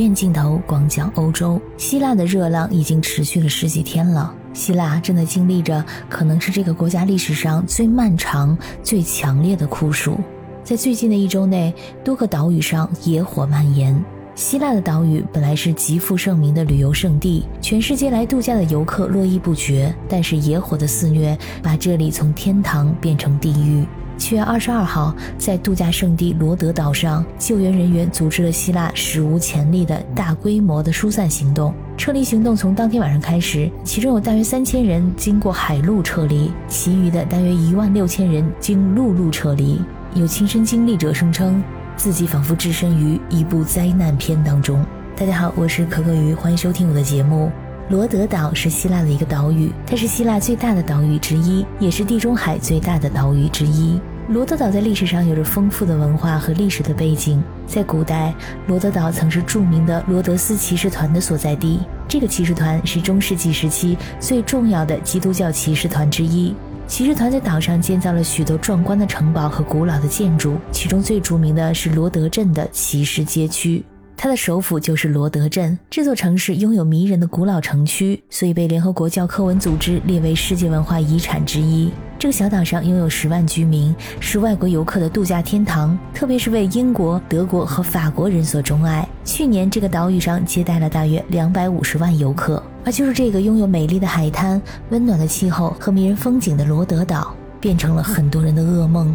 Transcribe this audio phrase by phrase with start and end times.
[0.00, 4.34] 远镜头广讲欧洲，希腊的热浪已经持续了十几天了。
[4.54, 10.18] 希腊正在经历着可能是这个国家历史上最漫长、最强烈的酷暑。
[10.64, 14.02] 在最近的一周内，多个岛屿上野火蔓延。
[14.34, 19.94] 希腊的岛屿本来是极负盛名的旅游胜地，全世界来度假的游客络绎不绝。
[20.08, 23.84] 但是野火的肆虐，把这里从天堂变成地狱。
[24.16, 31.74] 七月二十二号，在度假胜地罗德岛上，救援人员组织了希腊史无前例的大规模的疏散行动。
[31.96, 39.80] 撤离行动从当天晚上开始，其中有大约三千人经过海路撤离，其余的大约一万六千人经陆路撤离。
[40.14, 41.62] 有亲身经历者声称，
[41.96, 44.84] 自己仿佛置身于一部灾难片当中。
[45.16, 47.50] 大家好，我是可可鱼，欢迎收听我的节目。
[47.92, 54.00] 罗德岛是希腊的一个岛屿，它是希腊最大的岛屿之一，也是地中海最大的岛屿之一。
[54.28, 57.44] 罗德岛在历史上有着丰富的文化和历史的背景。
[57.66, 58.34] 在古代，
[58.66, 61.80] 罗德岛曾是著名的罗德斯骑士团的所在地。
[62.08, 66.54] 这个骑士团是中世纪时期最重要的基督教骑士团之一。
[66.86, 73.84] 骑士团在岛上建造了许多壮观的城堡和古老的建筑，其中最著名的是罗德镇的骑士街区。
[74.22, 75.76] 它的首府就是罗德镇。
[75.90, 81.90] 这座城市拥有迷人的古老城区，所以被联合国教科文组织列为世界文化遗产之一。
[82.20, 89.04] 这个小岛上拥有十万居民，是外国游客的度假天堂，特别是为英国、德国和法国人所钟爱。
[89.24, 92.62] 去年，这个岛屿上接待了大约两百五十万游客。
[92.84, 99.12] 而就是这个拥有美丽的海滩、温暖的气候和迷人风景的罗德岛，变成了很多人的噩梦。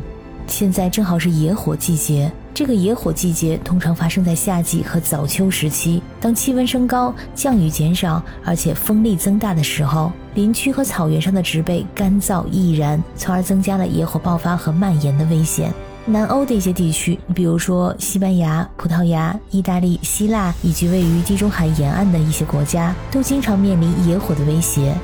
[0.47, 2.29] 现在正好是野火季节。
[2.57, 15.71] 这个野火季节通常发生在夏季和早秋时期，当气温升高、降雨减少，而且风力增大的时候，林区和草原上的植被干燥易燃，从而增加了野火爆发和蔓延的危险。
[16.07, 24.95] 南欧的一些地区，比如说西班牙、葡萄牙、意大利、希腊以及位于地中海沿岸的一些国家，都经常面临野火的威胁。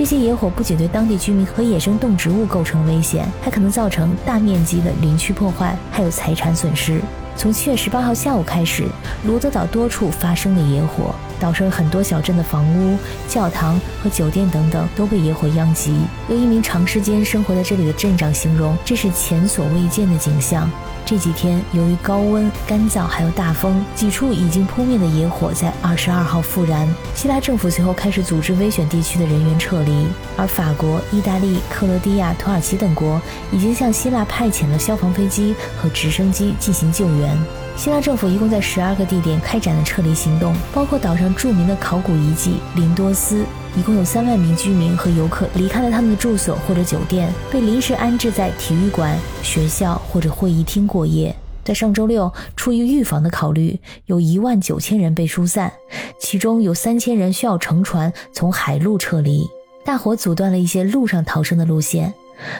[0.00, 7.02] 这些野火不仅对当地居民和野生动植物构成危险，还可能造成大面积的林区破坏，还有财产损失。
[7.36, 8.86] 从七月十八号下午开始，
[9.26, 12.96] 罗德岛多处发生了野火，岛上很多小镇的房屋、
[13.28, 15.94] 教堂和酒店等等都被野火殃及。
[16.30, 20.70] 有一名长时间生活在这里的镇长形容，这是前所未见的景象。
[21.10, 26.88] 这几天，由于高温、干燥还有大风，几处已经扑灭的野火在二十二号复燃。
[27.16, 30.06] 希腊政府随后开始组织危险地区的人员撤离，
[30.36, 37.36] 而法国、意大利、克罗地亚、土耳其等国已经向希腊派遣了消防飞机和直升机进行救援。
[37.80, 43.42] 希腊政府一共在十二个地点开展了撤离行动，包括岛上著名的考古遗迹林多斯。
[43.74, 51.34] 一共有三万名居民和游客离开了他们的住所或者酒店，被临时安置在体育馆、学校或者会议厅过夜。
[51.64, 55.72] 在上周六，出于预防的考虑，有一万九千人被疏散，
[56.20, 59.48] 其中有三千人需要乘船从海路撤离。
[59.86, 62.12] 大火阻断了一些路上逃生的路线，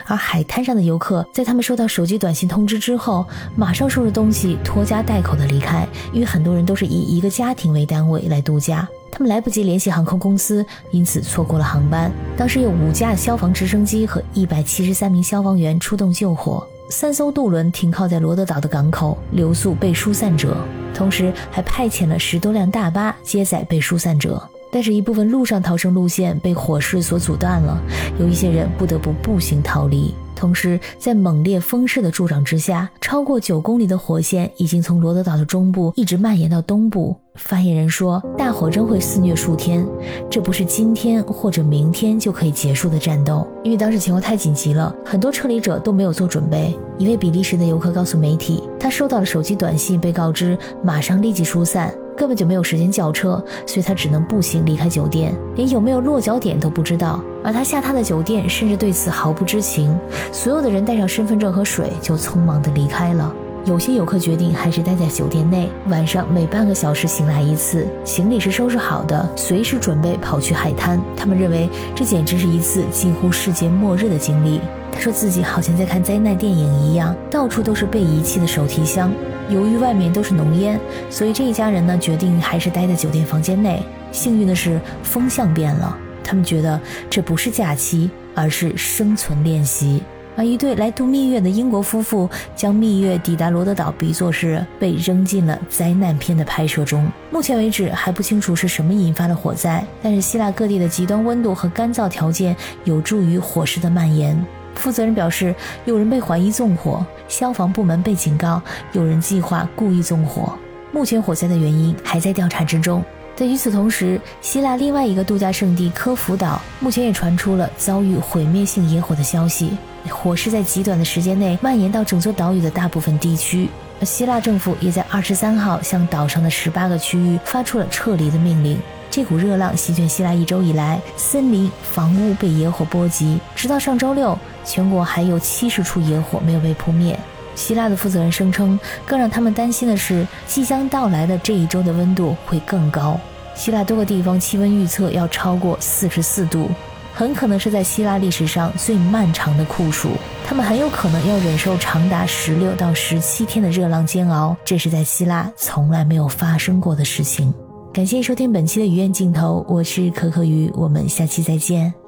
[0.05, 3.25] 而海滩上的游客在他们收到手机短信通知之后，
[3.55, 8.87] 马上收拾东西，拖家带口的离开，因为很多人都是以一个家庭为单位来度假。
[9.11, 12.09] 他们来不及联系航空公司，因此错过了航班。
[12.37, 20.55] 当时有五架消防直升机和一百七十三名消防员出动救火，三艘渡轮停靠在罗德岛的港口，留宿被疏散者，
[20.93, 24.41] 同时还派遣了十多辆大巴接载被疏散者。
[24.71, 27.79] 但是，一部分陆上逃生路线被火势所阻断了，
[28.19, 30.13] 有一些人不得不步行逃离。
[30.33, 37.15] 同时，在猛烈风势的助长之下，超过九公里的火线已经从罗德岛的中部一直蔓延到东部。
[37.35, 39.85] 发言人说，大火仍会肆虐数天，
[40.31, 43.47] 这不是今天或者明天就可以结束的战斗。
[43.63, 46.75] 因为当时情况太紧急了，很多撤离者都没有做准备。
[46.97, 51.93] 一位比利时的游客告诉媒体，他收到了手机短信，被告知马上立即疏散。
[52.17, 57.19] 根本就没有时间叫车，所以他只能步行离开酒店，连有没有落脚点都不知道。
[57.43, 59.97] 而他下榻的酒店甚至对此毫不知情。
[60.31, 63.33] 所有的人带上身份证和水，就匆忙地离开了。
[63.65, 70.99] 有些游客决定还是待在酒店内，晚上每半个小时醒来一次，行李是收拾好的，随时准备跑去海滩。
[71.15, 74.59] 他们认为这简直是一次近乎世界末日的经历。
[74.91, 79.11] 他说自己好像在看灾难电影一样，到处都是被遗弃的手提箱。
[79.51, 83.83] 由于外面都是浓烟，所以这一家人呢决定还是待在酒店房间内。
[84.11, 90.01] 幸运的是，风向变了，他们觉得这不是假期，而是生存练习。
[90.37, 97.05] 而一对来度蜜月的英国夫妇将蜜月抵达罗德岛比作是被扔进了灾难片的拍摄中。
[97.29, 102.55] 目前为止还不清楚是什么引发了火灾，但是希腊各地的极端温度和干燥条件
[102.85, 104.41] 有助于火势的蔓延。
[104.75, 105.53] 负责人表示，
[105.85, 108.61] 有人被怀疑纵火，消防部门被警告，
[108.93, 110.57] 有人计划故意纵火。
[110.91, 113.03] 目前火灾的原因还在调查之中。
[113.35, 119.71] 在与此同时，希腊另外一个度假胜地科孚岛目前也传出了遭遇毁灭性野火的消息，
[120.09, 123.69] 火势在极短的时间内蔓延到整座岛屿的大部分地区。
[124.03, 128.77] 希腊政府也在二十三号向岛上的十八个区域发出了撤离的命令。
[129.09, 134.35] 这股热浪席卷希腊一周以来，森林、房屋被野火波及，直到上周六，
[134.65, 137.15] 全国还有七十处野火没有被扑灭。
[137.53, 143.19] 希腊的负责人声称，更让他们担心的是，即将到来的这一周的温度会更高。
[143.53, 146.71] 希腊多个地方气温预测要超过四十四度，
[147.13, 150.09] 很可能是在希腊历史上最漫长的酷暑。
[150.43, 157.53] 他们很有可能要忍受长达十六到十七天的热浪煎熬，这是在希腊从来没有发生过的事情。
[157.93, 162.00] 感谢收听本期的鱼眼镜头，我是可可鱼，我们下期再见。